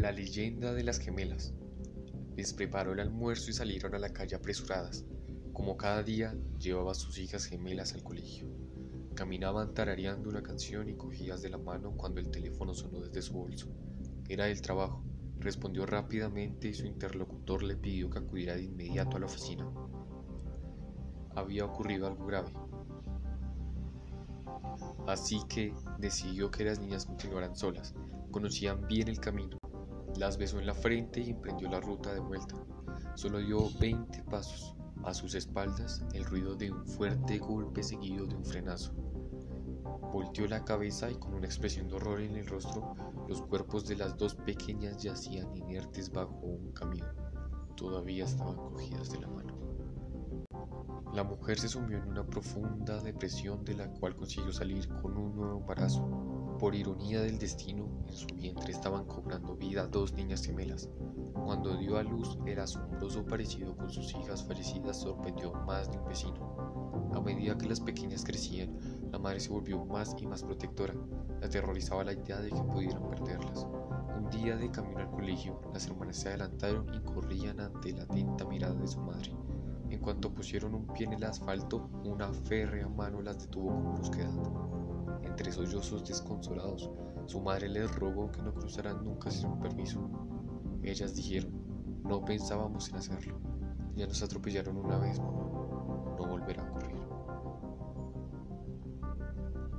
[0.00, 1.52] La leyenda de las gemelas.
[2.34, 5.04] Les preparó el almuerzo y salieron a la calle apresuradas.
[5.52, 8.48] Como cada día, llevaba a sus hijas gemelas al colegio.
[9.14, 13.34] Caminaban tarareando una canción y cogidas de la mano cuando el teléfono sonó desde su
[13.34, 13.68] bolso.
[14.26, 15.04] Era el trabajo.
[15.38, 19.70] Respondió rápidamente y su interlocutor le pidió que acudiera de inmediato a la oficina.
[21.34, 22.54] Había ocurrido algo grave.
[25.06, 27.94] Así que decidió que las niñas continuaran solas.
[28.30, 29.59] Conocían bien el camino.
[30.16, 32.54] Las besó en la frente y emprendió la ruta de vuelta.
[33.14, 34.74] Solo dio 20 pasos.
[35.04, 38.92] A sus espaldas el ruido de un fuerte golpe seguido de un frenazo.
[40.12, 42.94] Volteó la cabeza y con una expresión de horror en el rostro,
[43.28, 47.08] los cuerpos de las dos pequeñas yacían inertes bajo un camión.
[47.76, 49.54] Todavía estaban cogidas de la mano.
[51.20, 55.36] La mujer se sumió en una profunda depresión de la cual consiguió salir con un
[55.36, 56.02] nuevo embarazo.
[56.58, 60.88] Por ironía del destino, en su vientre estaban cobrando vida dos niñas gemelas.
[61.34, 66.08] Cuando dio a luz, el asombroso parecido con sus hijas fallecidas sorprendió más de un
[66.08, 67.10] vecino.
[67.12, 68.78] A medida que las pequeñas crecían,
[69.12, 70.94] la madre se volvió más y más protectora.
[71.38, 73.66] La aterrorizaba la idea de que pudieran perderlas.
[74.16, 78.46] Un día de camino al colegio, las hermanas se adelantaron y corrían ante la atenta
[78.46, 79.34] mirada de su madre.
[79.90, 84.30] En cuanto pusieron un pie en el asfalto, una férrea mano las detuvo con brusquedad.
[85.24, 86.88] Entre sollozos desconsolados,
[87.26, 90.08] su madre les rogó que no cruzaran nunca sin su permiso.
[90.84, 91.50] Ellas dijeron,
[92.04, 93.40] no pensábamos en hacerlo.
[93.96, 95.42] Ya nos atropellaron una vez, mamá.
[96.16, 97.00] No volverá a ocurrir.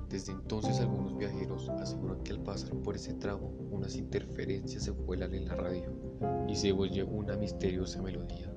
[0.10, 5.34] Desde entonces algunos viajeros aseguran que al pasar por ese tramo unas interferencias se vuelan
[5.34, 5.90] en la radio
[6.50, 8.52] y se oye una misteriosa melodía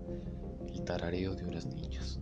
[0.75, 2.19] el tarareo de unas niñas.